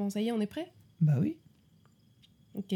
[0.00, 0.72] Bon, ça y est, on est prêt?
[1.02, 1.36] Bah oui.
[2.54, 2.74] Ok.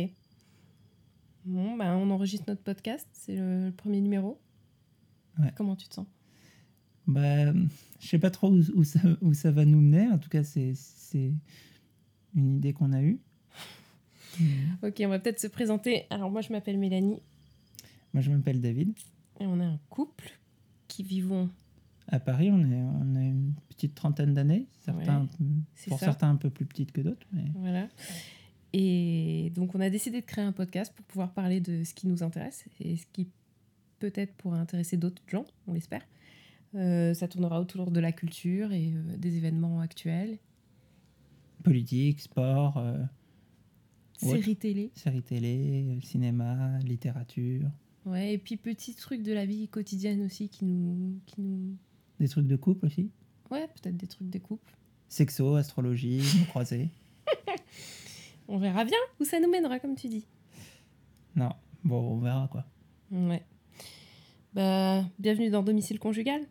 [1.47, 4.39] Bon, bah, on enregistre notre podcast, c'est le, le premier numéro.
[5.39, 5.51] Ouais.
[5.57, 6.07] Comment tu te sens?
[7.07, 10.07] Bah, je sais pas trop où, où ça, où ça va nous mener.
[10.09, 11.33] En tout cas, c'est c'est
[12.35, 13.19] une idée qu'on a eue.
[14.83, 16.05] Ok, on va peut-être se présenter.
[16.11, 17.23] Alors, moi, je m'appelle Mélanie
[18.13, 18.93] Moi, je m'appelle David.
[19.41, 20.31] et on est un couple
[20.89, 21.49] qui vivons.
[22.15, 24.67] À Paris, on, est, on une petite trentaine d'années.
[24.85, 25.29] Certains,
[25.89, 26.07] pour ça.
[26.07, 27.27] certains, un peu plus petites que d'autres.
[27.33, 27.47] Mais...
[27.57, 27.89] Voilà.
[28.73, 32.07] Et donc, on a décidé de créer un podcast pour pouvoir parler de ce qui
[32.07, 33.29] nous intéresse et ce qui
[33.99, 36.03] peut-être pourrait intéresser d'autres gens, on l'espère.
[36.77, 40.39] Euh, ça tournera autour de la culture et euh, des événements actuels,
[41.65, 42.99] Politique, sport, euh,
[44.19, 44.91] séries télé.
[44.95, 47.71] séries télé, euh, cinéma, littérature.
[48.05, 51.19] Ouais, et puis petits trucs de la vie quotidienne aussi qui nous.
[51.27, 51.77] Qui nous...
[52.21, 53.11] Des trucs de couple aussi.
[53.51, 54.73] Ouais, peut-être des trucs des couples.
[55.09, 56.89] Sexo, astrologie, croisés.
[58.49, 60.27] On verra bien où ça nous mènera, comme tu dis.
[61.35, 61.51] Non,
[61.83, 62.65] bon, on verra quoi.
[63.11, 63.43] Ouais.
[64.53, 66.43] Bah, bienvenue dans Domicile Conjugal.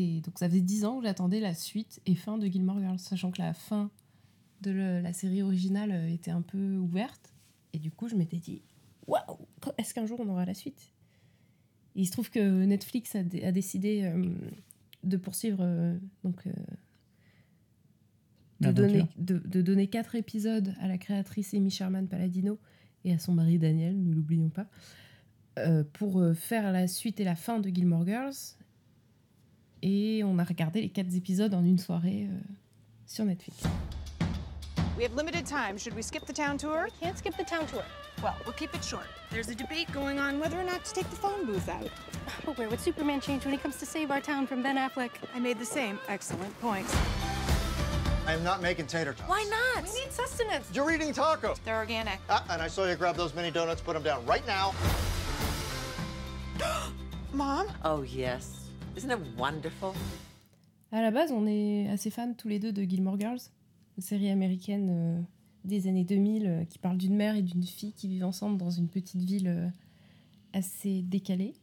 [0.00, 2.98] Et donc ça faisait 10 ans que j'attendais la suite et fin de Gilmore Girls,
[3.00, 3.90] sachant que la fin
[4.60, 7.32] de le- la série originale euh, était un peu ouverte.
[7.72, 8.62] Et du coup, je m'étais dit,
[9.08, 9.38] waouh,
[9.76, 10.92] est-ce qu'un jour on aura la suite?
[11.96, 14.24] Et il se trouve que Netflix a, dé- a décidé euh,
[15.02, 16.50] de poursuivre, euh, donc euh,
[18.60, 22.58] de, donner, de, de donner quatre épisodes à la créatrice Amy Sherman Palladino
[23.04, 24.66] et à son mari Daniel, ne l'oublions pas,
[25.94, 28.34] pour faire la suite et la fin de Gilmore Girls.
[29.82, 32.38] Et on a regardé les quatre épisodes en une soirée euh,
[33.06, 33.62] sur Netflix.
[34.96, 35.78] We have limited time.
[35.78, 36.84] Should we skip the town tour?
[36.84, 37.84] We Can't skip the town tour.
[38.20, 39.06] Well, we'll keep it short.
[39.30, 41.88] There's a debate going on whether or not to take the phone booth out.
[42.44, 45.10] But where would Superman change when he comes to save our town from Ben Affleck?
[45.36, 46.86] I made the same excellent point.
[48.26, 49.28] I am not making tater tots.
[49.28, 49.84] Why not?
[49.84, 50.68] We need sustenance.
[50.74, 51.58] You're eating tacos.
[51.64, 52.18] They're organic.
[52.28, 54.74] Ah, and I saw you grab those mini donuts, put them down right now.
[57.32, 57.68] Mom?
[57.84, 58.57] Oh, yes.
[58.98, 59.92] Isn't it wonderful?
[60.90, 63.38] À la base, on est assez fans tous les deux de Gilmore Girls,
[63.96, 65.20] une série américaine euh,
[65.64, 68.70] des années 2000 euh, qui parle d'une mère et d'une fille qui vivent ensemble dans
[68.70, 69.68] une petite ville euh,
[70.52, 71.54] assez décalée.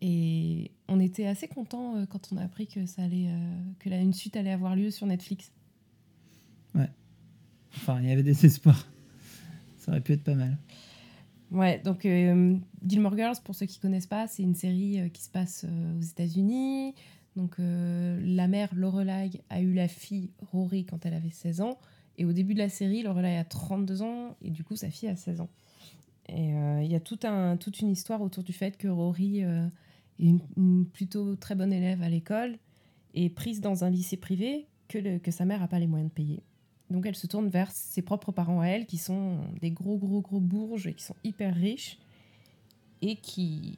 [0.00, 3.90] Et on était assez contents euh, quand on a appris que ça allait, euh, que
[3.90, 5.52] la, une suite allait avoir lieu sur Netflix.
[7.76, 8.86] Enfin, il y avait des espoirs.
[9.76, 10.56] Ça aurait pu être pas mal.
[11.54, 15.30] Ouais, donc euh, Girls, pour ceux qui connaissent pas, c'est une série euh, qui se
[15.30, 16.96] passe euh, aux États-Unis.
[17.36, 21.78] Donc euh, la mère Lorelai a eu la fille Rory quand elle avait 16 ans.
[22.18, 25.08] Et au début de la série, Lorelai a 32 ans et du coup sa fille
[25.08, 25.48] a 16 ans.
[26.28, 29.70] Et il y a tout un, toute une histoire autour du fait que Rory est
[30.18, 32.56] une, plutôt très bonne élève à l'école
[33.12, 36.42] et prise dans un lycée privé que sa mère n'a pas les moyens de payer.
[36.94, 40.20] Donc elle se tourne vers ses propres parents à elle, qui sont des gros, gros,
[40.20, 41.98] gros bourges et qui sont hyper riches,
[43.02, 43.76] et qui,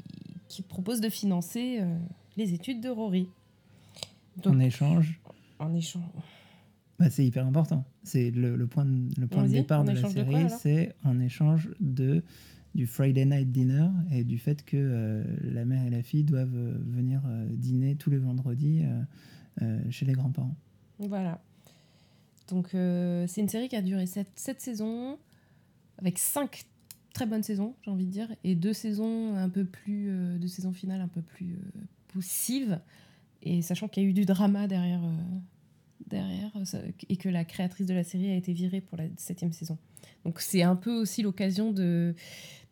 [0.48, 1.98] qui proposent de financer euh,
[2.36, 3.28] les études de Rory.
[4.36, 5.18] Donc, En échange,
[5.58, 6.04] en échange.
[6.98, 7.84] bah, c'est hyper important.
[8.04, 11.70] C'est le, le point, de, le point de départ de la série, c'est en échange
[11.80, 12.22] de
[12.76, 16.54] du Friday night dinner et du fait que euh, la mère et la fille doivent
[16.54, 18.84] euh, venir euh, dîner tous les vendredis
[19.88, 20.54] chez les grands-parents.
[20.98, 21.40] Voilà.
[22.48, 24.28] Donc euh, c'est une série qui a duré 7,
[24.60, 25.18] saisons,
[25.98, 26.64] avec 5
[27.12, 30.48] très bonnes saisons, j'ai envie de dire, et deux saisons un peu plus, euh, deux
[30.48, 32.78] saisons finales un peu plus euh, poussives,
[33.42, 35.38] et sachant qu'il y a eu du drama derrière, euh,
[36.06, 39.52] derrière euh, et que la créatrice de la série a été virée pour la septième
[39.52, 39.78] saison.
[40.24, 42.14] Donc c'est un peu aussi l'occasion de,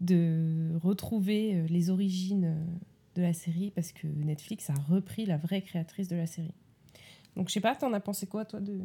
[0.01, 2.55] de retrouver les origines
[3.15, 6.53] de la série, parce que Netflix a repris la vraie créatrice de la série.
[7.35, 8.79] Donc je sais pas, t'en as pensé quoi toi de,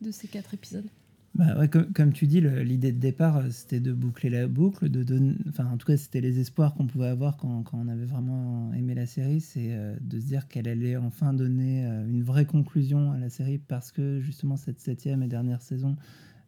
[0.00, 0.88] de ces quatre épisodes
[1.34, 5.02] Bah ouais, comme, tu dis, l'idée de départ, euh, c'était de boucler la boucle, de
[5.02, 8.94] donner, en tout cas, c'était les espoirs qu'on pouvait avoir quand, on avait vraiment aimé
[8.94, 13.12] la série, c'est euh, de se dire qu'elle allait enfin donner euh, une vraie conclusion
[13.12, 15.96] à la série parce que justement cette septième et dernière saison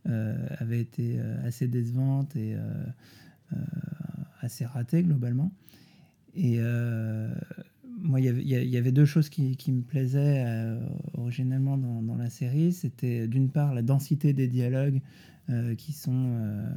[0.05, 2.57] avait été assez décevante et
[4.41, 5.53] assez ratée globalement.
[6.35, 6.61] Et
[8.03, 10.81] moi, il y avait- y, deux choses qui, qui me plaisaient euh,
[11.15, 12.73] originellement dans, dans la série.
[12.73, 15.01] C'était d'une part la densité des dialogues
[15.51, 16.69] euh, qui sont euh,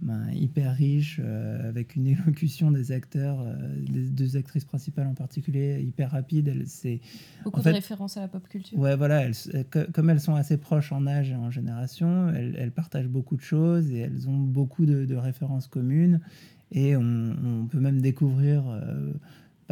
[0.00, 1.20] ben, hyper riches,
[1.64, 3.44] avec une élocution des acteurs,
[3.88, 6.62] des deux actrices principales en particulier, hyper rapide.
[6.66, 7.00] C'est
[7.44, 8.78] Beaucoup fait- de références à la pop culture.
[8.78, 12.28] Ouais, voilà, elles- elles- co- comme elles sont assez proches en âge et en génération,
[12.30, 16.20] elles, elles partagent beaucoup de choses et elles ont beaucoup de, de références communes.
[16.72, 19.12] Et on, on peut même découvrir euh,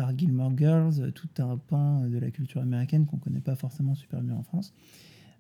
[0.01, 3.95] par Gilmore Girls euh, tout un pan de la culture américaine qu'on connaît pas forcément
[3.95, 4.73] super bien en France.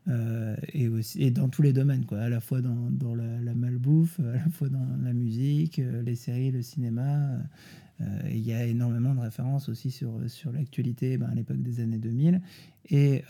[0.09, 4.35] Euh, et, aussi, dans tous les domaines, quoi, à la fois dans, la, malbouffe, à
[4.35, 7.39] la fois dans la musique, euh, les séries, le cinéma.
[8.31, 11.99] Il y a énormément de références aussi sur, sur l'actualité ben, à l'époque des années
[11.99, 12.41] 2000.
[12.89, 13.25] Et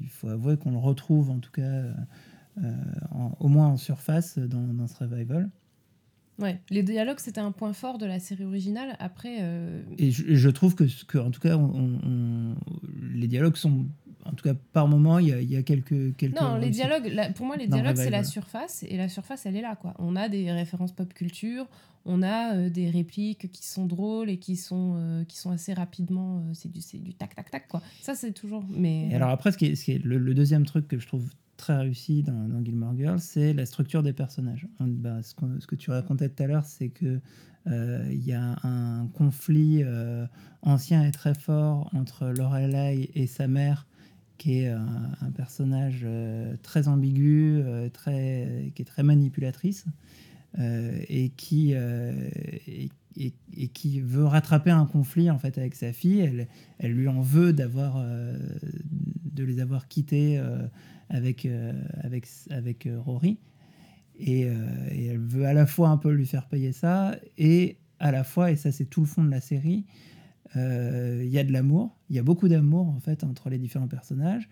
[0.00, 1.86] il faut avouer qu'on le retrouve, en tout cas,
[3.40, 5.50] au moins en surface, dans, dans ce revival.
[6.40, 8.96] Ouais, les dialogues, c'était un point fort de la série originale.
[8.98, 12.54] Après, euh, Et je, trouve que, que, en tout cas, on- on-
[13.12, 13.86] les dialogues sont,
[14.24, 16.40] en tout cas, par moment, il y a, il y a quelques, quelques.
[16.40, 18.84] non, les dialogues, la- pour moi, les dialogues, c'est la surface.
[18.88, 19.94] Et la surface, elle est là, quoi.
[19.98, 21.66] On a des références pop culture,
[22.06, 25.74] on a euh, des répliques qui sont drôles et qui sont, euh, qui sont assez
[25.74, 26.38] rapidement.
[26.38, 27.82] euh, c'est du, du tac, tac, tac, quoi.
[28.00, 28.64] Ça, c'est toujours.
[28.70, 29.08] Mais.
[29.10, 31.06] Et alors après, ce qui est, ce qui est le, le deuxième truc que je
[31.06, 31.28] trouve
[31.60, 34.66] très réussi dans, dans Gilmore Girls, c'est la structure des personnages.
[34.80, 35.34] On- bah, ce,
[35.66, 37.20] que tu racontais tout à l'heure, c'est que
[37.66, 40.26] euh, il y a un conflit euh,
[40.62, 43.86] ancien et très fort entre Lorelai et sa mère,
[44.38, 49.84] qui est un, un personnage euh, très ambigu, euh, très, qui est très manipulatrice.
[50.58, 52.28] euh, et qui euh,
[54.02, 56.20] veut rattraper un conflit en fait avec sa fille.
[56.20, 56.48] Elle,
[56.78, 58.36] elle lui en veut d'avoir euh,
[59.32, 60.66] de les avoir quittés euh,
[61.10, 61.72] avec euh,
[62.02, 63.38] avec avec euh, Rory.
[64.22, 64.54] Et, euh,
[64.90, 68.22] et elle veut à la fois un peu lui faire payer ça et à la
[68.22, 69.84] fois et ça c'est tout le fond de la série
[70.56, 71.96] il y a de l'amour.
[72.10, 74.48] Il y a beaucoup d'amour en fait entre les différents personnages.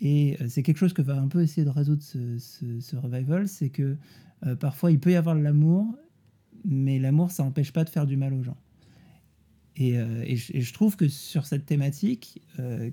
[0.00, 3.68] Et c'est quelque chose que va un peu essayer de résoudre ce, ce- revival c'est
[3.68, 3.96] que
[4.60, 5.86] parfois il peut y avoir de l'amour
[6.64, 8.56] mais l'amour ça n'empêche pas de faire du mal aux gens.
[9.76, 12.40] Et, et je, trouve que sur cette thématique,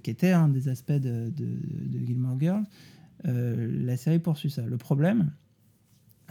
[0.04, 2.66] qui était un des aspects de, de, de Gilmore Girls,
[3.24, 4.62] la série poursuit ça.
[4.64, 5.32] Le problème,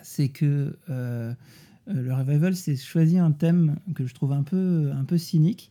[0.03, 1.35] c'est que euh,
[1.89, 5.71] euh, le revival s'est choisi un thème que je trouve un peu, un peu cynique,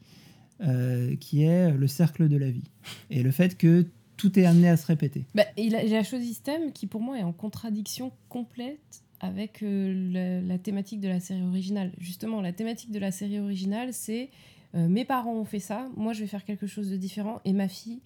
[0.62, 2.70] euh, qui est le cercle de la vie.
[3.10, 3.86] Et le fait que
[4.18, 5.26] tout est amené à se répéter.
[5.36, 9.64] Bah, il, a, a choisi ce thème qui, pour moi, est en contradiction complète avec
[9.64, 11.92] euh, la, thématique de la série originale.
[11.98, 14.30] Justement, la thématique de la série originale, c'est
[14.76, 17.54] euh, mes parents ont fait ça, moi je vais faire quelque chose de différent, et
[17.54, 18.02] ma fille,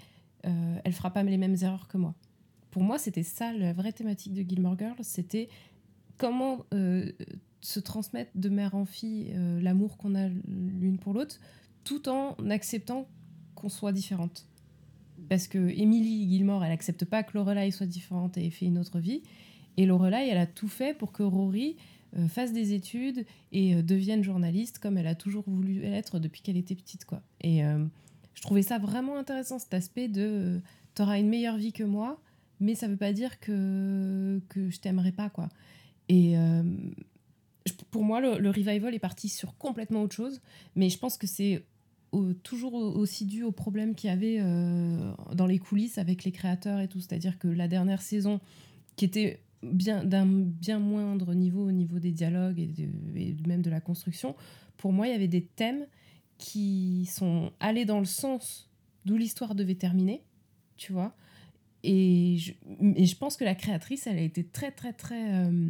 [0.45, 2.13] euh, elle fera pas les mêmes erreurs que moi.
[2.71, 5.49] Pour moi, c'était ça la vraie thématique de Gilmore Girls, c'était
[6.17, 7.11] comment euh,
[7.61, 11.39] se transmettre de mère en fille euh, l'amour qu'on a l'une pour l'autre,
[11.83, 13.07] tout en acceptant
[13.55, 14.45] qu'on soit différente.
[15.29, 18.77] Parce que Emily Gilmore, elle accepte pas que Lorelai soit différente et ait fait une
[18.77, 19.23] autre vie.
[19.77, 21.77] Et Lorelai, elle a tout fait pour que Rory
[22.17, 26.57] euh, fasse des études et devienne journaliste comme elle a toujours voulu être depuis qu'elle
[26.57, 27.05] était petite.
[27.05, 27.21] quoi.
[27.41, 27.61] Et
[28.33, 30.61] je trouvais ça vraiment intéressant, cet aspect de
[30.95, 32.21] t'auras une meilleure vie que moi,
[32.59, 35.29] mais ça veut pas dire que, que je t'aimerai pas.
[35.29, 35.49] quoi.
[36.09, 36.63] Et euh,
[37.91, 40.41] pour moi, le, revival est parti sur complètement autre chose,
[40.75, 41.63] mais je pense que c'est
[42.43, 46.31] toujours au- aussi dû au problème qu'il y avait euh, dans les coulisses avec les
[46.31, 46.99] créateurs et tout.
[46.99, 48.39] C'est-à-dire que la dernière saison,
[48.95, 53.81] qui était bien d'un bien moindre niveau au niveau des dialogues et même de la
[53.81, 54.35] construction,
[54.77, 55.85] pour moi, il y avait des thèmes
[56.37, 58.69] qui sont allés dans le sens
[59.05, 60.23] d'où l'histoire devait terminer,
[60.77, 61.13] tu vois.
[61.83, 62.53] Et je,
[62.95, 65.69] et je pense que la créatrice, elle a été très, très, très, euh,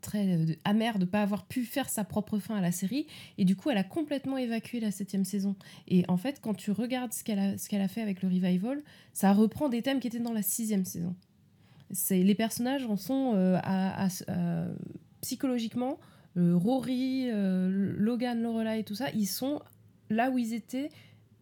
[0.00, 3.06] très euh, amère de ne pas avoir pu faire sa propre fin à la série.
[3.38, 5.56] Et du coup, elle a complètement évacué la septième saison.
[5.86, 8.82] Et en fait, quand tu regardes ce qu'elle a, qu'elle a fait avec le revival,
[9.12, 11.16] ça reprend des thèmes qui étaient dans la sixième saison.
[12.10, 14.68] Les personnages en sont euh, à, à-
[15.22, 15.98] psychologiquement,
[16.36, 19.60] Rory, Logan, Lorelai et tout ça, ils sont
[20.10, 20.90] là où ils étaient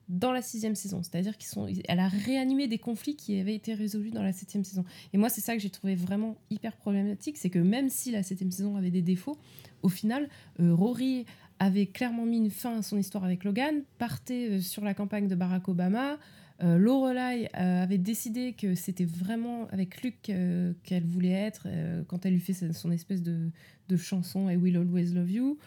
[0.09, 1.03] dans la sixième saison.
[1.03, 4.63] C'est-à-dire qu'ils sont, elle a réanimé des conflits qui avaient été résolus dans la septième
[4.65, 4.85] saison.
[5.13, 8.23] Et moi, c'est ça que j'ai trouvé vraiment hyper problématique, c'est que même si la
[8.23, 9.37] septième saison avait des défauts,
[9.83, 10.29] au final,
[10.61, 11.27] euh, Rory
[11.59, 15.27] avait clairement mis une fin à son histoire avec Logan, partait euh, sur la campagne
[15.27, 16.19] de Barack Obama.
[16.63, 21.67] Euh, Lorelai euh, avait décidé que c'était vraiment avec Luke qu'elle voulait être
[22.09, 23.51] quand elle lui fait son- espèce de,
[23.89, 25.59] de chanson I Will Always Love You.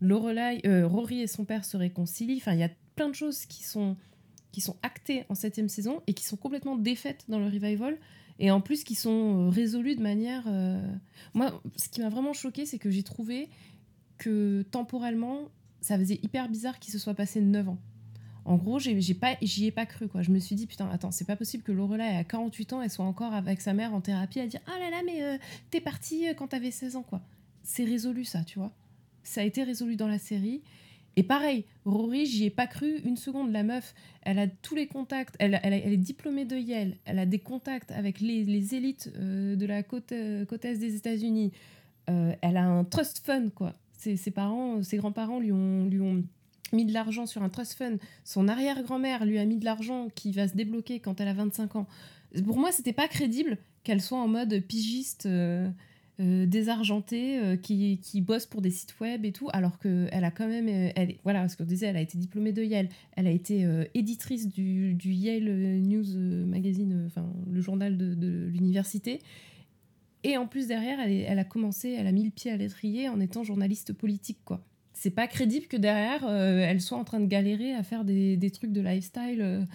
[0.00, 2.38] Lorelai, Rory et son père se réconcilient.
[2.38, 3.96] Enfin, il y a plein de choses qui sont,
[4.52, 7.98] qui sont actées en septième saison et qui sont complètement défaites dans le revival.
[8.38, 10.44] Et en plus, qui sont euh, résolues de manière.
[10.46, 10.80] euh,
[11.34, 13.48] Moi, ce qui m'a vraiment choqué, c'est que j'ai trouvé
[14.18, 15.48] que temporellement,
[15.80, 17.78] ça faisait hyper bizarre qu'il se soit passé 9 ans.
[18.44, 20.22] En gros, j'ai j'ai pas, j'y ai pas cru, quoi.
[20.22, 22.90] Je me suis dit, putain, attends, c'est pas possible que Lorelai, à 48 ans, elle
[22.90, 25.38] soit encore avec sa mère en thérapie à dire, ah là là, mais euh,
[25.70, 27.20] t'es partie quand t'avais 16 ans, quoi.
[27.62, 28.72] C'est résolu, ça, tu vois.
[29.22, 30.62] Ça a été résolu dans la série.
[31.16, 33.52] Et pareil, Rory, j'y ai pas cru une seconde.
[33.52, 35.34] La meuf, elle a tous les contacts.
[35.38, 36.96] Elle, elle, est diplômée de Yale.
[37.04, 40.78] Elle a des contacts avec les, les élites euh, de la côte, euh, côte est
[40.78, 41.52] des États-Unis.
[42.10, 43.74] Euh, elle a un trust fund, quoi.
[43.98, 46.24] Ses, ses parents, ses grands-parents lui ont, lui ont
[46.72, 47.98] mis de l'argent sur un trust fund.
[48.24, 51.76] Son arrière-grand-mère lui a mis de l'argent qui va se débloquer quand elle a 25
[51.76, 51.86] ans.
[52.44, 55.28] Pour moi, c'était pas crédible qu'elle soit en mode pigiste.
[56.20, 60.30] Euh, désargentée euh, qui, qui bosse pour des sites web et tout, alors qu'elle a
[60.30, 63.26] quand même, euh, elle, voilà, ce qu'on disait, elle a été diplômée de Yale, elle
[63.26, 69.20] a été éditrice du, du Yale News Magazine, enfin le journal de, de l'université,
[70.22, 73.08] et en plus derrière, elle, elle a commencé, elle a mis le pied à l'étrier
[73.08, 74.62] en étant journaliste politique, quoi.
[74.92, 78.50] C'est pas crédible que derrière, elle soit en train de galérer à faire des, des
[78.50, 79.66] trucs de lifestyle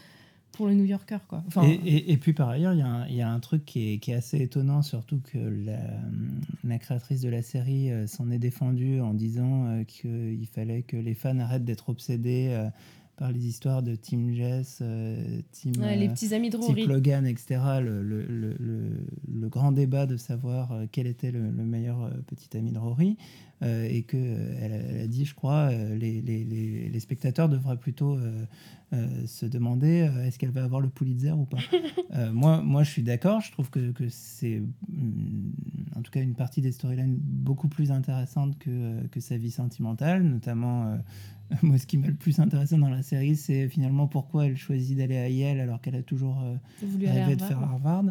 [0.58, 1.44] pour le New Yorker, quoi.
[1.48, 3.40] Enfin, Et, et- et puis par ailleurs, il y, a un- il y a un
[3.40, 5.80] truc qui est, qui est assez étonnant, surtout que la,
[6.64, 10.98] la créatrice de la série euh, s'en est défendue en disant euh, qu'il fallait que
[10.98, 12.68] les fans arrêtent d'être obsédés euh,
[13.18, 16.86] par les histoires de Team Jess, ouais, les petits amis de Rory.
[16.86, 17.60] Logan, etc.
[17.82, 22.56] Le, le, le, le- le grand débat de savoir quel était le, le meilleur petit
[22.58, 23.18] ami de Rory.
[23.64, 26.90] Euh, et que euh, elle, a- elle a dit, je crois, euh, les, les, les,
[26.90, 28.18] les spectateurs devraient plutôt
[29.26, 31.58] se demander est-ce qu'elle va avoir le Pulitzer ou pas.
[32.32, 33.42] Moi, moi, je suis d'accord.
[33.42, 34.60] Je trouve que, que c'est,
[34.90, 35.52] hum,
[35.96, 40.24] en tout cas, une partie des storylines beaucoup plus intéressante que, que sa vie sentimentale,
[40.24, 40.98] notamment.
[41.62, 44.98] moi, ce qui m'a le plus intéressé dans la série, c'est finalement pourquoi elle choisit
[44.98, 46.56] d'aller à Yale alors qu'elle a toujours euh,
[47.08, 48.06] rêvé de faire Harvard.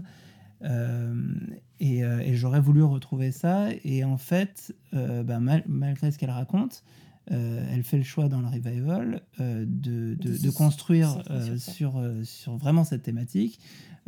[0.63, 1.15] Euh,
[1.81, 3.69] et, euh, et j'aurais voulu retrouver ça.
[3.85, 6.83] Et en fait, euh, bah, mal- malgré ce qu'elle raconte,
[7.33, 12.57] euh, elle fait le choix dans le revival euh, de, de, construire euh, sur sur,
[12.57, 13.59] vraiment cette thématique.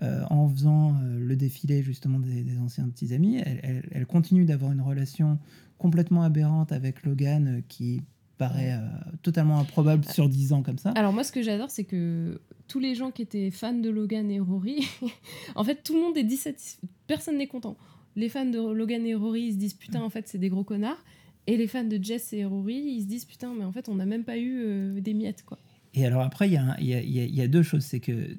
[0.00, 4.70] en faisant le défilé justement des, des anciens petits amis, elle, elle- elle continue d'avoir
[4.72, 5.38] une relation
[5.76, 8.02] complètement aberrante avec Logan qui
[8.38, 8.86] paraît euh,
[9.22, 10.90] totalement improbable sur 10 ans comme ça.
[10.92, 14.30] Alors moi, ce que j'adore, c'est que tous les gens qui étaient fans de Logan
[14.30, 14.88] et Rory,
[15.54, 16.86] en fait, tout le monde est dissatisfait.
[17.06, 17.76] Personne n'est content.
[18.16, 20.64] Les fans de Logan et Rory, ils se disent putain, en fait, c'est des gros
[20.64, 21.04] connards.
[21.46, 23.94] Et les fans de Jess et Rory, ils se disent putain, mais en fait, on
[23.94, 25.58] n'a même pas eu euh, des miettes, quoi.
[25.94, 27.82] Et alors après, il y, a y y y deux choses.
[27.82, 28.36] C'est que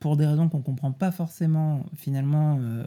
[0.00, 2.84] pour des raisons qu'on comprend pas forcément, finalement, euh,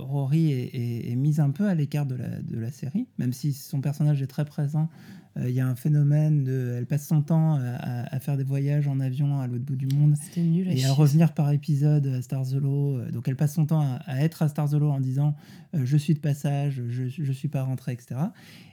[0.00, 3.32] Rory est, est- est mise un peu à l'écart de la, de la série, même
[3.32, 4.88] si son personnage est très présent.
[5.36, 8.44] euh, Il y a un phénomène de, elle passe son temps à, à- faire des
[8.44, 12.22] voyages en avion à l'autre bout du monde nul et à revenir par épisode à
[12.22, 12.98] Stars Hollow.
[12.98, 15.34] Euh, Donc elle passe son temps à, à être à Stars Hollow en disant
[15.74, 18.16] euh, je suis de passage, je ne suis pas rentré, etc.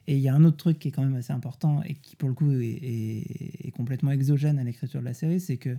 [0.08, 2.15] Et il y a un autre truc qui est quand même assez important et qui
[2.15, 5.75] pour le coup est, est- est complètement exogène à l'écriture de la série, c'est que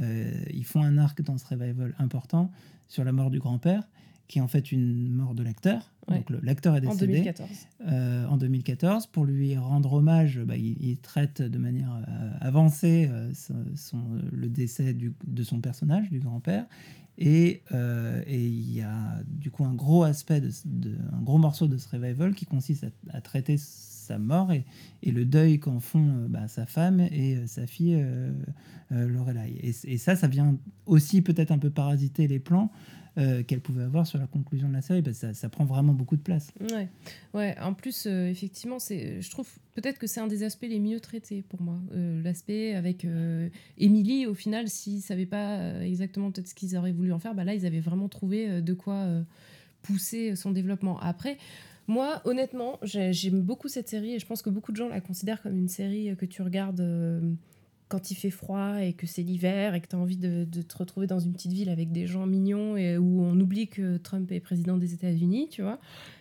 [0.00, 2.50] euh, ils font un arc dans ce revival important
[2.88, 3.88] sur la mort du grand-père,
[4.28, 5.92] qui est en fait une mort de l'acteur.
[6.08, 6.16] Ouais.
[6.18, 7.48] Donc l'acteur est En décédé 2014.
[7.88, 9.06] euh, en 2014.
[9.08, 13.30] Pour lui rendre hommage, bah, il, il traite de manière euh, avancée euh,
[13.76, 13.98] son-
[14.32, 16.66] le décès du- de son personnage, du grand-père.
[17.16, 17.62] Et
[18.26, 21.88] et il y a du coup un gros aspect, de, un gros morceau de ce
[21.88, 24.64] revival qui consiste à, à traiter sa mort et,
[25.04, 28.32] et le deuil qu'en font bah, sa femme et euh, sa fille euh,
[28.92, 29.54] euh, Lorelai.
[29.62, 32.70] Et, et ça, ça vient aussi peut-être un peu parasiter les plans
[33.16, 35.92] euh, qu'elle pouvait avoir sur la conclusion de la série, parce que ça, prend vraiment
[35.92, 36.50] beaucoup de place.
[36.72, 36.88] Ouais,
[37.32, 37.56] ouais.
[37.60, 41.42] En plus, euh, effectivement, je trouve peut-être que c'est un des aspects les mieux traités
[41.42, 41.78] pour moi.
[41.94, 43.06] Euh, L'aspect avec
[43.78, 47.44] Émilie, au final, s'ils savaient pas exactement peut-être ce qu'ils auraient voulu en faire, bah
[47.44, 49.06] là, ils avaient vraiment trouvé de quoi
[49.82, 50.98] pousser son développement.
[51.00, 51.36] Après,
[51.86, 55.00] moi, honnêtement, j'ai- j'aime beaucoup cette série et je pense que beaucoup de gens la
[55.00, 56.80] considèrent comme une série que tu regardes.
[57.88, 60.76] Quand il fait froid et que c'est l'hiver et que tu as envie de, te
[60.76, 64.30] retrouver dans une petite ville avec des gens mignons et où on oublie que Trump
[64.32, 65.78] est président des États-Unis, tu vois.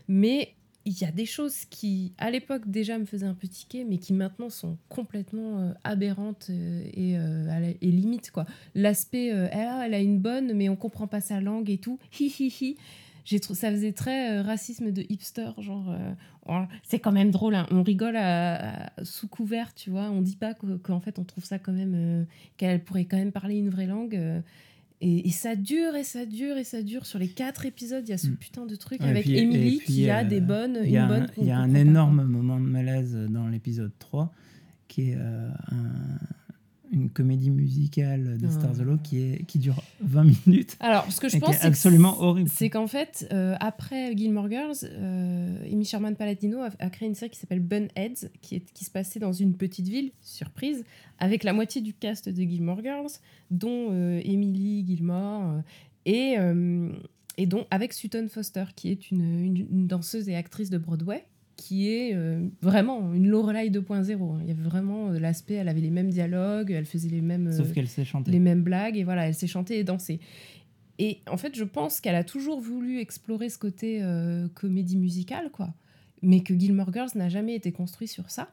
[0.07, 0.53] Mais
[0.85, 3.97] il y a des choses qui, à l'époque, déjà me faisaient un peu tiquer, mais
[3.97, 8.45] qui maintenant sont complètement euh, aberrantes euh, et, euh, et limite, quoi.
[8.75, 12.25] L'aspect, Ah, elle a une bonne, mais on comprend pas sa langue et tout, hi
[12.37, 12.77] hi hi.
[13.25, 17.67] J'ai ça faisait très euh, racisme de hipster, genre euh, c'est quand même drôle, hein.
[17.71, 21.23] on rigole à- à- sous couvert, tu vois, on dit pas que- qu'en fait on
[21.23, 22.23] trouve ça quand même, euh,
[22.57, 24.19] qu'elle pourrait quand même parler une vraie langue.
[25.05, 27.05] et, et ça dure et ça dure et ça dure.
[27.05, 28.35] Sur les quatre épisodes, il y a ce Mm.
[28.37, 31.03] putain de truc Ouais, avec puis- Emily puis, qui a des bonnes, Il y a
[31.05, 31.27] une un, bonne.
[31.35, 34.31] qu'on il y a un comprend pas, énorme moment de malaise dans l'épisode 3
[34.87, 35.51] qui est un-
[36.93, 38.47] une comédie musicale de.
[38.49, 41.65] Stars Hollow qui, est, qui dure 20 minutes Alors, ce que je pense, est c'est
[41.67, 42.49] absolument horrible.
[42.53, 47.15] C'est qu'en fait, euh, après Gilmore Girls, euh, Amy Sherman Paladino a, a créé une
[47.15, 50.83] série qui s'appelle Bunheads, qui, est, qui se passait dans une petite ville, surprise,
[51.19, 53.09] avec la moitié du cast de Gilmore Girls,
[53.51, 55.61] dont euh, Emily Gilmore, euh,
[56.05, 56.35] et,
[57.37, 61.25] et dont avec Sutton Foster, qui est une, une- une danseuse et actrice de Broadway,
[61.63, 63.91] qui est euh, vraiment une Lorelai 2.0.
[64.35, 64.39] hein.
[64.41, 67.47] Il y avait vraiment euh, l'aspect, elle avait les mêmes dialogues, elle faisait les mêmes...
[67.47, 68.31] euh, Sauf qu'elle sait chanter.
[68.31, 70.19] les mêmes blagues et voilà, elle sait chanter et danser.
[70.99, 75.49] Et en fait, je pense qu'elle a toujours voulu explorer ce côté euh, comédie musicale,
[75.51, 75.73] quoi.
[76.21, 78.51] Mais que Gilmore Girls n'a jamais été construit sur ça.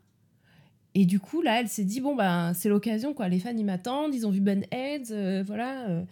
[0.94, 3.28] Et du coup, là, elle s'est dit bon, ben, c'est l'occasion, quoi.
[3.28, 5.88] Les fans, ils m'attendent, ils ont vu Ben Heads, euh, voilà.
[5.88, 6.02] euh.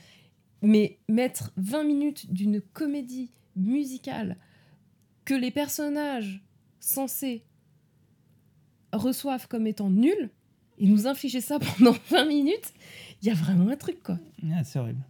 [0.62, 4.36] Mais mettre 20 minutes d'une comédie musicale
[5.24, 6.42] que les personnages
[6.80, 7.44] censés
[8.92, 10.30] reçoivent comme étant nuls
[10.78, 12.72] et nous infliger ça pendant 20 minutes,
[13.22, 14.18] il y a vraiment un truc, quoi.
[14.52, 15.02] Ah, c'est horrible.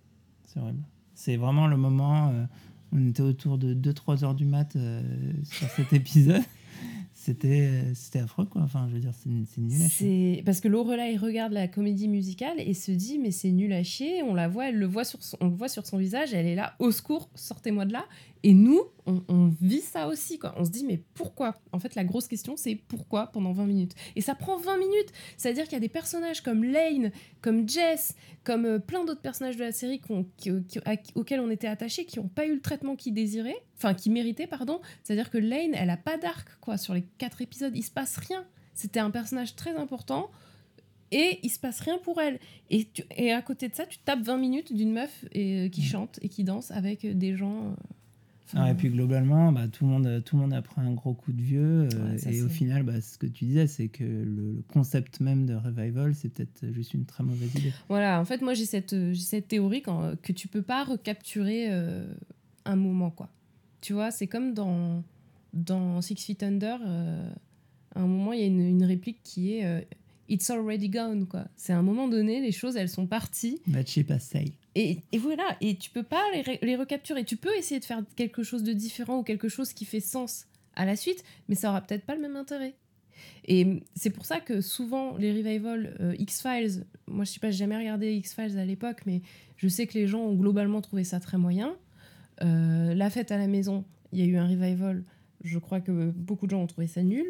[0.47, 0.83] C'est horrible.
[1.15, 2.31] C'est vraiment le moment.
[2.33, 2.45] euh,
[2.93, 5.03] on était autour de 2-3 heures du mat euh,
[5.45, 6.43] sur cet épisode.
[7.29, 8.63] C'était euh, c'était affreux, quoi.
[8.63, 10.37] Enfin, je veux dire, c'est c'est nul à chier.
[10.37, 13.83] C'est parce que Lorelai regarde la comédie musicale et se dit mais c'est nul à
[13.83, 14.23] chier.
[14.23, 16.33] On la voit, elle le voit sur son, on le voit sur son visage.
[16.33, 18.07] Elle est là, au secours, sortez-moi de là.
[18.45, 20.55] Et nous, on, vit ça aussi quoi.
[20.57, 21.61] On se dit mais pourquoi?
[21.73, 23.95] En fait, la grosse question c'est pourquoi pendant 20 minutes?
[24.17, 25.13] Et ça prend 20 minutes.
[25.37, 27.11] C'est-à-dire qu'il y a des personnages comme Lane,
[27.43, 30.01] comme Jess, comme euh, plein d'autres personnages de la série
[30.87, 34.11] à- auxquels on était attachés, qui n'ont pas eu le traitement qu'ils désiraient, enfin qui
[34.11, 34.81] méritaient pardon.
[35.03, 37.73] C'est-à-dire que Lane, elle a pas d'arc quoi sur les quatre épisodes.
[37.77, 38.45] Il se passe rien.
[38.75, 40.31] C'était un personnage très important
[41.11, 42.39] et il se passe rien pour elle.
[42.71, 45.69] Et, tu- et à côté de ça, tu tapes 20 minutes d'une meuf et, euh,
[45.69, 47.69] qui chante et qui danse avec euh, des gens.
[47.69, 47.71] euh,
[48.55, 51.15] Ah, et puis globalement, bah, tout, le monde, tout le monde a pris un gros
[51.15, 51.89] coup de vieux.
[51.89, 54.25] Ouais, et au final, bah, ce que tu disais, c'est que le,
[54.57, 57.73] le concept même de revival, c'est peut-être juste une très mauvaise idée.
[57.89, 58.95] Voilà, en fait, moi j'ai cette,
[59.49, 62.07] théorie quand, que tu peux pas recapturer euh,
[62.67, 63.29] un moment, quoi.
[63.81, 65.03] Tu vois, c'est comme dans,
[65.53, 67.31] dans Six Feet Under, euh,
[67.95, 69.81] à un moment, il y a une, une réplique qui est euh,
[70.29, 71.47] It's already gone, quoi.
[71.57, 73.63] C'est à un moment donné, les choses, elles sont parties.
[73.73, 74.53] That ship has sailed.
[74.75, 77.25] Et, et voilà, et tu peux pas les, les recapturer.
[77.25, 80.47] Tu peux essayer de faire quelque chose de différent ou quelque chose qui fait sens
[80.77, 82.75] à la suite, mais ça aura peut-être pas le même intérêt.
[83.47, 87.59] Et c'est pour ça que souvent les revivals euh, X-Files, moi je sais pas, j'ai
[87.59, 89.23] jamais regardé X-Files à l'époque, mais
[89.57, 91.75] je sais que les gens ont globalement trouvé ça très moyen.
[92.43, 95.05] Euh, la fête à la maison, il y a eu un revival,
[95.43, 97.27] je crois que beaucoup de gens ont trouvé ça nul.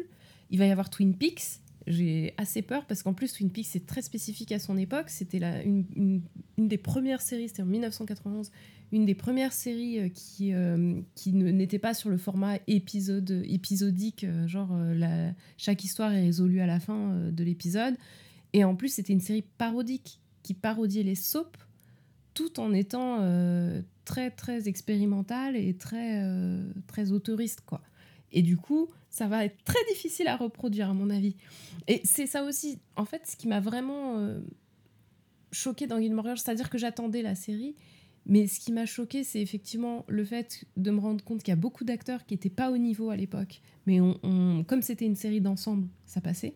[0.51, 3.85] Il va y avoir Twin Peaks, j'ai assez peur parce qu'en plus Twin Peaks c'est
[3.85, 8.51] très spécifique à son époque, c'était une, une- des premières séries, c'était en 1991,
[8.91, 14.47] une des premières séries euh, qui, euh, n'était pas sur le format épisode, épisodique, euh,
[14.47, 14.71] genre
[15.57, 17.95] chaque histoire est résolue à la fin de l'épisode.
[18.53, 21.59] Et en plus, c'était une série parodique qui parodiait les soaps
[22.33, 23.19] tout en étant
[24.09, 27.79] très très expérimentale et très euh, très autoriste quoi.
[28.31, 31.35] Et du coup, ça va être très difficile à reproduire à mon avis.
[31.87, 34.41] Et c'est ça aussi, en fait, ce qui m'a vraiment euh,
[35.51, 37.75] choqué dans Gilmore Girls, c'est-à-dire que j'attendais la série,
[38.25, 41.53] mais ce qui m'a choqué, c'est effectivement le fait de me rendre compte qu'il y
[41.53, 45.05] a beaucoup d'acteurs qui n'étaient pas au niveau à l'époque, mais on, on- comme c'était
[45.05, 46.55] une série d'ensemble, ça passait.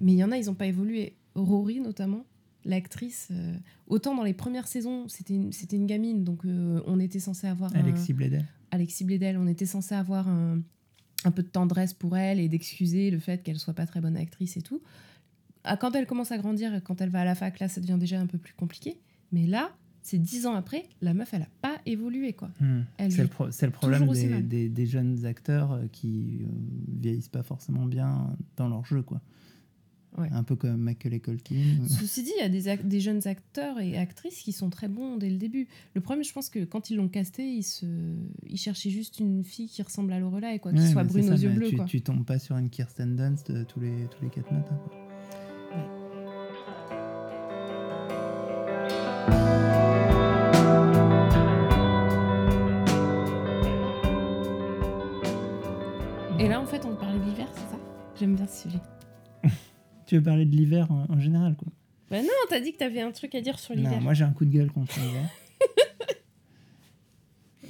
[0.00, 1.16] Mais il y en a, ils n'ont pas évolué.
[1.34, 2.24] Rory notamment,
[2.64, 3.54] l'actrice, euh,
[3.86, 7.46] autant dans les premières saisons, c'était une, c'était une gamine, donc euh, on était censé
[7.46, 8.44] avoir un- Alexis Bledel.
[8.70, 10.60] Alexis Bledel, on était censé avoir un,
[11.24, 14.16] un peu de tendresse pour elle et d'excuser le fait qu'elle soit pas très bonne
[14.16, 14.80] actrice et tout.
[15.64, 17.98] Ah, Quand elle commence à grandir, quand elle va à la fac, là, ça devient
[17.98, 18.98] déjà un peu plus compliqué.
[19.30, 19.70] Mais là,
[20.00, 22.50] c'est dix ans après, la meuf, elle a pas évolué, quoi.
[22.60, 22.80] Hmm.
[22.98, 24.48] Elle C'est le, pro- c'est le problème des, mal.
[24.48, 26.46] des- des jeunes acteurs euh, qui euh,
[27.00, 29.20] vieillissent pas forcément bien dans leur jeu, quoi.
[30.18, 30.28] Ouais.
[30.30, 31.86] Un peu comme Macaulay Culkin.
[31.88, 35.30] Ceci dit, il y a des, jeunes acteurs et actrices qui sont très bons dès
[35.30, 35.68] le début.
[35.94, 37.86] Le problème, je pense que quand ils l'ont casté, ils, se...
[38.46, 41.34] ils cherchaient juste une fille qui ressemble à Lorelai, quoi, qui Ouais, soit brune ça,
[41.34, 41.70] aux yeux bleus.
[41.70, 41.84] Tu, quoi.
[41.86, 44.78] tu tombes pas sur une Kirsten Dunst euh, tous les tous les quatre matins.
[44.84, 44.98] quoi.
[56.38, 57.78] Et là, en fait, on parlait de l'hiver, c'est ça?
[58.18, 58.80] J'aime bien ce sujet.
[60.06, 61.68] Tu veux parler de l'hiver en, en général, quoi.
[62.10, 63.92] Bah non, t'as dit que t'avais un truc à dire sur l'hiver.
[63.92, 65.28] Non, moi j'ai un coup de gueule contre l'hiver.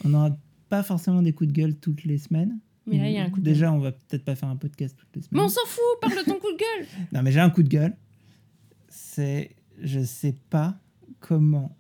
[0.05, 0.37] on n'aura
[0.69, 2.59] pas forcément des coups de gueule toutes les semaines.
[2.87, 3.55] Mais là, il y a un coup de gueule.
[3.55, 5.45] Déjà, on va peut-être pas faire un podcast toutes les Mais semaines.
[5.45, 7.69] on s'en fout, parle de ton coup de gueule Non, mais j'ai un coup de
[7.69, 7.97] gueule.
[8.89, 9.55] C'est.
[9.81, 10.77] Je sais pas
[11.21, 11.77] comment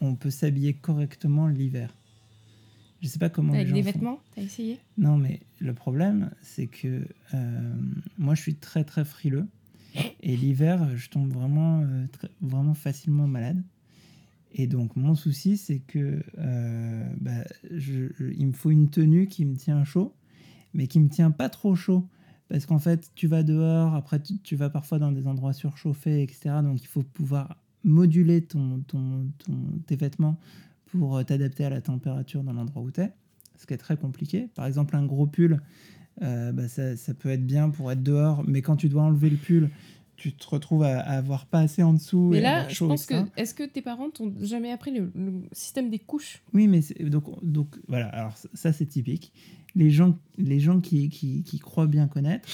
[0.00, 1.96] on peut s'habiller correctement l'hiver.
[3.00, 3.54] Je sais pas comment.
[3.54, 4.78] Avec les gens des vêtements, t'as essayé?
[4.98, 7.74] Non, mais le problème, c'est que euh,
[8.18, 9.46] moi, je suis très, très frileux.
[10.22, 13.62] Et l'hiver, je tombe vraiment, euh, très- vraiment facilement malade.
[14.52, 19.56] Et donc, mon souci, c'est que euh, bah, il me faut une tenue qui me
[19.56, 20.14] tient chaud,
[20.74, 22.08] mais qui me tient pas trop chaud.
[22.48, 26.22] Parce qu'en fait, tu vas dehors, après, tu, tu vas parfois dans des endroits surchauffés,
[26.22, 26.62] etc.
[26.62, 30.38] Donc, il faut pouvoir moduler ton, ton, ton- tes vêtements
[30.86, 33.12] pour euh, t'adapter à la température dans l'endroit où tu es.
[33.56, 34.48] Ce qui est très compliqué.
[34.54, 35.60] Par exemple, un gros pull,
[36.22, 39.30] euh, bah, ça, ça peut être bien pour être dehors, mais quand tu dois enlever
[39.30, 39.70] le pull,
[40.16, 42.28] tu te retrouves à, à avoir pas assez en dessous.
[42.30, 43.14] Mais et là, je pense que.
[43.36, 46.40] Est-ce que tes parents t'ont jamais appris le, le système des couches?
[46.52, 49.32] Oui, mais donc, donc voilà, alors ça- c'est typique.
[49.74, 52.48] Les gens, les gens qui, qui, qui croient bien connaître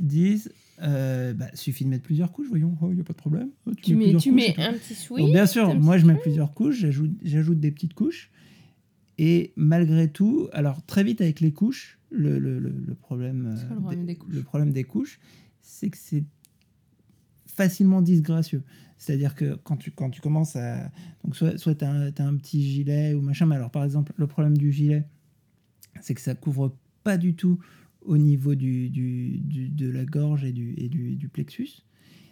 [0.00, 0.50] disent
[0.82, 3.50] euh, bah, suffit de mettre plusieurs couches, voyons, il n'y a pas de problème.
[3.66, 5.30] Oh, Tu mets, tu couches, mets un petit sweat.
[5.30, 8.30] Bien sûr, moi je mets plusieurs couches, j'ajoute, j'ajoute des petites couches.
[9.18, 14.04] Et malgré tout, alors très vite avec les couches, le, le, problème, euh, le problème
[14.06, 15.20] des couches le problème des couches,
[15.60, 16.24] c'est que c'est
[17.46, 18.62] facilement disgracieux.
[18.98, 20.90] C'est-à-dire que quand tu, quand tu commences à...
[21.24, 24.26] Donc soit, soit tu as, un petit gilet ou machin, mais alors par exemple, le
[24.26, 25.04] problème du gilet,
[26.00, 27.58] c'est que ça couvre pas du tout
[28.02, 31.82] au niveau du, du, du- de la gorge et du, et du, du plexus.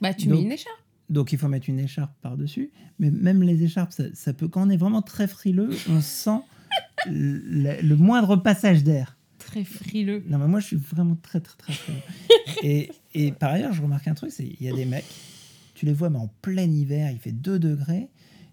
[0.01, 0.77] Bah, tu Donc- mets une écharpe.
[1.11, 2.71] Donc il faut mettre une écharpe par-dessus.
[2.99, 6.41] Mais même les écharpes, ça, ça peut, quand on est vraiment très frileux, on sent
[7.07, 9.19] le, le moindre passage d'air.
[9.53, 10.25] Très frileux.
[10.29, 11.99] Non, mais moi je suis vraiment très très très frileux.
[12.63, 15.05] et, et par ailleurs, je remarque un truc, c'est il y a des mecs,
[15.75, 18.09] tu les vois, mais en plein hiver, il fait 2 degrés.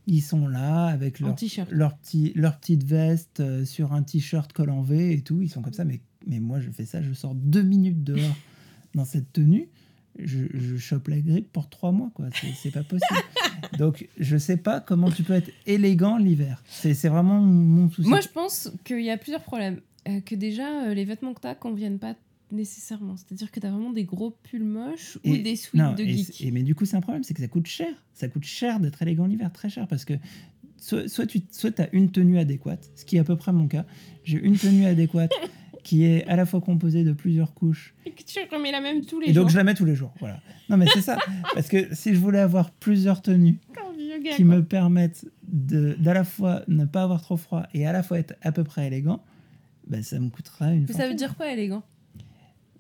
[0.08, 1.36] Ils sont là avec leur,
[1.70, 5.42] leur, petit, leur petite veste euh, sur un t-shirt col en V et tout.
[5.42, 5.86] Ils sont comme ça.
[5.86, 8.36] Mais, mais moi, je fais ça, je sors deux minutes dehors
[8.96, 9.70] dans cette tenue.
[10.18, 12.26] Je, je chope la grippe pour trois mois, quoi.
[12.62, 13.22] C'est- pas possible.
[13.78, 16.62] Donc, je sais pas comment tu peux être élégant l'hiver.
[16.68, 18.10] C'est c'est vraiment mon souci.
[18.10, 19.80] Moi, je pense qu'il y a plusieurs problèmes.
[20.08, 22.16] Euh, que déjà, euh, les vêtements que tu as conviennent pas
[22.52, 23.16] nécessairement.
[23.18, 26.10] C'est-à-dire que tu as vraiment des gros pulls moches ou des sweats non, de et
[26.10, 26.42] geek.
[26.42, 27.90] et mais du coup, c'est un problème, c'est que ça coûte cher.
[28.14, 30.14] Ça coûte cher d'être élégant l'hiver, très cher, parce que
[30.78, 33.68] soit, soit tu soit as une tenue adéquate, ce qui est à peu près mon
[33.68, 33.86] cas.
[34.24, 35.32] J'ai une tenue adéquate
[35.84, 39.06] qui est à la fois composée de plusieurs couches, Et que tu remets la même
[39.06, 39.50] tous les et donc jours.
[39.52, 40.14] je la mets tous les jours.
[40.20, 40.40] Voilà.
[40.70, 41.18] Non, mais c'est ça.
[41.54, 44.56] parce que si je voulais avoir plusieurs tenues gars, qui quoi.
[44.56, 48.34] me permettent d'à la fois ne pas avoir trop froid et à la fois être
[48.42, 49.24] à peu près élégant,
[49.90, 51.84] bah, ça me coûtera une Mais ça veut dire quoi, élégant?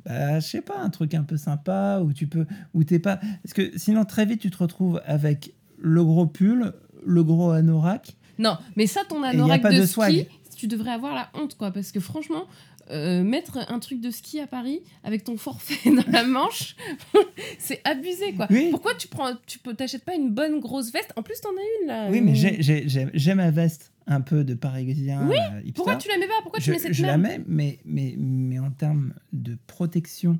[0.05, 3.17] Bah, je sais pas, un truc un peu sympa où tu peux, où t'es pas,
[3.43, 6.73] parce que sinon très vite tu te retrouves avec le gros pull,
[7.05, 8.15] le gros anorak.
[8.37, 11.71] Non, mais ça, ton anorak de, de ski, tu devrais avoir la honte, quoi.
[11.71, 12.45] Parce que franchement,
[12.91, 16.75] euh, mettre un truc de ski à Paris avec ton forfait dans la manche,
[17.59, 18.47] c'est abusé, quoi.
[18.49, 18.69] Oui.
[18.71, 21.13] Pourquoi tu prends, tu peux, t'achètes pas une bonne grosse veste?
[21.15, 22.07] En plus, t'en as une là.
[22.11, 25.27] Oui, mais j'ai- ma veste un peu de parisien.
[25.29, 25.71] Oui, euh.
[25.75, 26.33] Pourquoi tu la mets pas?
[26.41, 30.39] Pourquoi je, tu mets cette je la mets, mais, mais, mais en termes de protection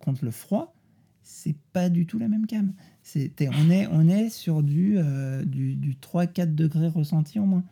[0.00, 0.74] contre le froid,
[1.22, 2.72] c'est pas du tout la même cam.
[3.12, 7.64] T'es- on, est, on est sur du, euh, du, du 3-4 degrés ressenti en moins.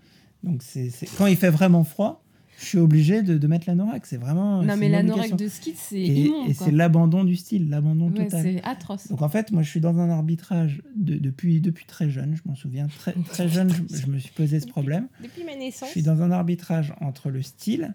[0.44, 2.24] Donc c'est- quand il fait vraiment froid,
[2.58, 4.04] je suis obligé de, de mettre l'anorak.
[4.06, 4.62] C'est vraiment.
[4.62, 6.50] Non, mais une l'anorak de ski, c'est Et, immonde.
[6.50, 8.42] et c'est l'abandon du style, l'abandon Ouais, total.
[8.42, 9.08] c'est atroce.
[9.08, 12.42] Donc en fait, moi je suis dans un arbitrage de- depuis, depuis très jeune, je
[12.46, 15.08] m'en souviens, très, très jeune, je, je me suis posé ce problème.
[15.22, 15.88] Depuis ma naissance.
[15.88, 17.94] Je suis dans un arbitrage entre le style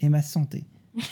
[0.00, 0.64] et ma santé.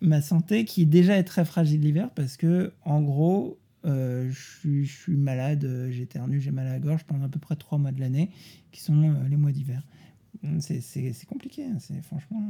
[0.00, 4.84] ma santé qui déjà est très fragile l'hiver parce que, en gros, euh, je, suis,
[4.84, 7.78] je suis malade, euh, j'éternue, j'ai mal à la gorge pendant à peu près trois
[7.78, 8.30] mois de l'année,
[8.72, 9.82] qui sont euh, les mois d'hiver.
[10.46, 12.40] Hum, C'est c'est- c'est compliqué, hein, c'est franchement.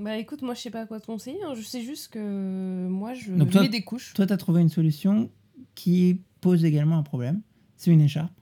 [0.00, 1.38] Bah écoute, moi je sais pas quoi te conseiller.
[1.44, 1.54] hein.
[1.54, 4.12] Je sais juste que moi je Donc, toi- mets des couches.
[4.14, 5.30] Toi, tu as trouvé une solution
[5.74, 7.40] qui pose également un problème
[7.76, 8.32] c'est une écharpe.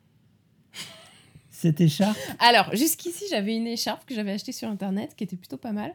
[1.50, 5.56] Cette écharpe, Alors, jusqu'ici, j'avais une écharpe que j'avais achetée sur internet qui était plutôt
[5.56, 5.94] pas mal.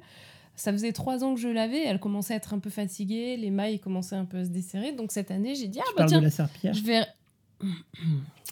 [0.55, 3.51] Ça faisait trois ans que je l'avais, elle commençait à être un peu fatiguée, les
[3.51, 4.91] mailles commençaient un peu à se desserrer.
[4.91, 7.01] Donc cette année, j'ai dit, ah tu bah tiens, de la je vais...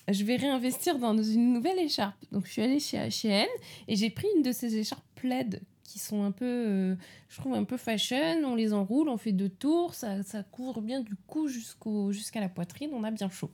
[0.07, 2.17] je vais réinvestir dans une nouvelle écharpe.
[2.31, 3.47] Donc je suis allée chez H&M
[3.87, 6.95] et j'ai pris une de ces écharpes plaid qui sont un peu, euh,
[7.29, 8.17] je trouve, un peu fashion.
[8.43, 12.39] On les enroule, on fait deux tours, ça, ça couvre bien du cou jusqu'au, jusqu'à
[12.41, 13.51] la poitrine, on a bien chaud.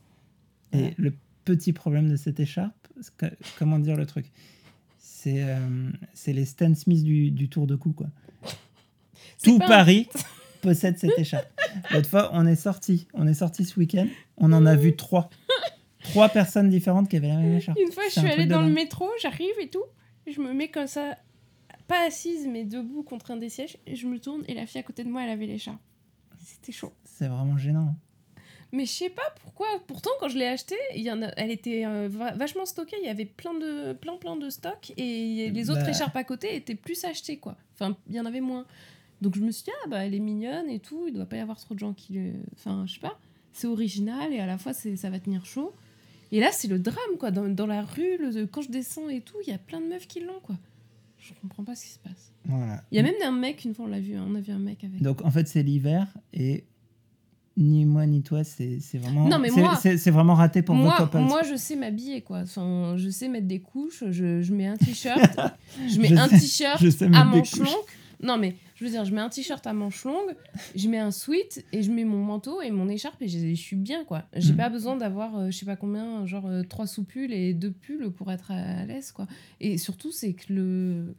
[0.74, 2.88] Et le petit problème de cette écharpe,
[3.18, 3.26] que-
[3.60, 4.32] comment dire le truc
[4.98, 5.90] C'est euh,
[6.28, 8.08] les Stan Smith du, du tour de cou, quoi.
[9.44, 10.08] Tout un- Paris
[10.62, 11.48] possède cette écharpe.
[11.92, 15.30] L'autre fois, on est sorti, on est sorti ce week-end, on en a vu trois.
[16.04, 17.78] Trois personnes différentes qui avaient la même écharpe.
[17.80, 19.84] Une fois, je suis allée dans le métro, j'arrive et tout.
[20.28, 21.18] Je me mets comme ça,
[21.88, 23.78] pas assise, mais debout contre un des sièges.
[23.86, 25.80] Et je me tourne et la fille à côté de moi, elle avait l'écharpe.
[26.44, 26.92] C'était chaud.
[27.06, 27.94] C'est vraiment gênant.
[28.72, 29.68] Mais je sais pas pourquoi.
[29.86, 32.96] Pourtant, quand je l'ai achetée, il y en a, elle était euh, va- vachement stockée.
[33.02, 34.94] Il y avait plein de, plein, plein de stocks.
[34.98, 35.90] Et les autres Bah.
[35.92, 37.58] écharpes à côté étaient plus achetées, quoi.
[37.76, 38.66] Enfin, il y en avait moins.
[39.22, 41.06] Donc je me suis dit, ah bah, elle est mignonne et tout.
[41.08, 42.32] Il doit pas y avoir trop de gens qui le.
[42.56, 43.20] Enfin, je sais pas.
[43.54, 45.74] c'est original et à la fois ça va tenir chaud.
[46.34, 47.30] Et là, c'est le drame, quoi.
[47.30, 49.88] Dans, dans la rue, le- quand je descends et tout, il y a plein de
[49.88, 50.56] meufs qui l'ont, quoi.
[51.20, 52.32] Je comprends pas ce qui se passe.
[52.46, 52.82] Voilà.
[52.92, 54.52] Il y a même un mec, une fois on l'a vu, hein, on a vu
[54.54, 55.02] un mec avec.
[55.02, 56.64] Donc en fait, c'est l'hiver et
[57.58, 59.28] ni moi ni toi, c'est vraiment.
[59.28, 59.50] Non, mais
[59.82, 62.40] c'est- vraiment raté pour moi, moi, je sais m'habiller, quoi.
[62.40, 65.20] Enfin, je sais mettre des couches, je, je mets un t-shirt,
[65.88, 66.82] je mets Je un t-shirt
[67.14, 67.68] à manches longues.
[68.24, 70.36] Non, mais je veux dire, je mets un t-shirt à manches longues,
[70.76, 73.54] je mets un sweat et je mets mon manteau et mon écharpe et je, je
[73.54, 74.24] suis bien, quoi.
[74.36, 74.58] J'ai Mhm.
[74.58, 78.10] pas besoin d'avoir, euh, je sais pas combien, genre euh, trois sous-pulls et deux pulls
[78.12, 79.28] pour être à, à l'aise, quoi.
[79.60, 81.16] Et surtout, c'est que le.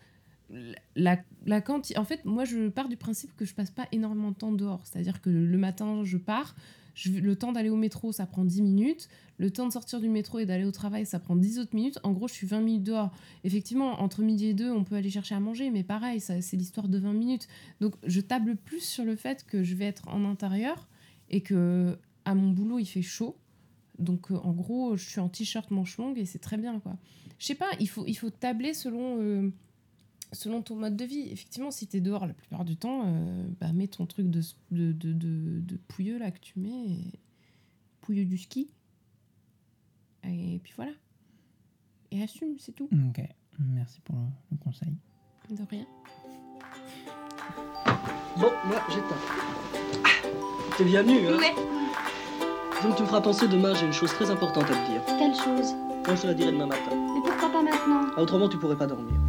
[0.96, 4.32] La, la quanti- En fait, moi, je pars du principe que je passe pas énormément
[4.32, 4.82] de temps dehors.
[4.84, 6.54] C'est-à-dire que le matin, je pars.
[6.94, 9.08] Je, le temps d'aller au métro, ça prend 10 minutes.
[9.38, 11.98] Le temps de sortir du métro et d'aller au travail, ça prend 10 autres minutes.
[12.02, 13.10] En gros, je suis 20 minutes dehors.
[13.44, 16.56] Effectivement, entre midi et deux, on peut aller chercher à manger, mais pareil, ça, c'est
[16.56, 17.48] l'histoire de 20 minutes.
[17.80, 20.88] Donc, je table plus sur le fait que je vais être en intérieur
[21.30, 23.36] et que à mon boulot, il fait chaud.
[23.98, 26.96] Donc, euh, en gros, je suis en t-shirt manche longue et c'est très bien, quoi.
[27.38, 29.50] Je sais pas, il faut, il faut tabler selon, euh,
[30.32, 31.28] selon ton mode de vie.
[31.30, 34.40] Effectivement, si t'es dehors la plupart du temps, euh, bah, mets ton truc de,
[34.70, 37.20] de, de, de, de pouilleux là que tu mets, et-
[38.00, 38.68] pouilleux du ski.
[40.24, 40.92] Et puis voilà.
[42.10, 42.88] Et assume, c'est tout.
[42.92, 43.22] Ok,
[43.58, 44.92] merci pour le, le conseil.
[45.50, 45.86] De rien.
[48.38, 49.16] Bon, moi, j'éteins.
[50.78, 51.54] T'es bienvenue, hein Ouais.
[52.82, 55.04] Donc tu me feras penser demain, j'ai une chose très importante à te dire.
[55.06, 55.72] Quelle chose?
[56.06, 56.90] Moi, je te la dirai demain matin.
[57.14, 58.10] Mais pourquoi pas maintenant?
[58.16, 59.20] Ah, autrement, tu pourrais pas dormir.